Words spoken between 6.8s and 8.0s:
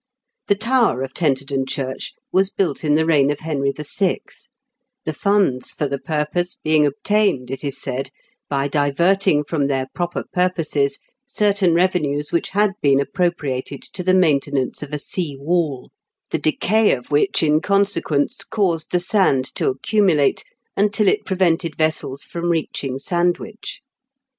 obtained, it is